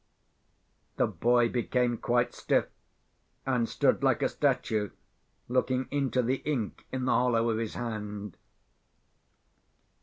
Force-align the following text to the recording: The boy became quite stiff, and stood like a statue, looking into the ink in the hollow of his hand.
The 0.97 1.05
boy 1.05 1.47
became 1.49 1.99
quite 1.99 2.33
stiff, 2.33 2.65
and 3.45 3.69
stood 3.69 4.01
like 4.01 4.23
a 4.23 4.29
statue, 4.29 4.89
looking 5.47 5.87
into 5.91 6.23
the 6.23 6.37
ink 6.37 6.87
in 6.91 7.05
the 7.05 7.11
hollow 7.11 7.51
of 7.51 7.59
his 7.59 7.75
hand. 7.75 8.35